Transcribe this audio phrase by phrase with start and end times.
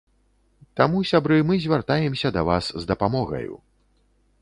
[0.81, 3.53] Таму, сябры, мы звяртаемся да вас з дапамогаю!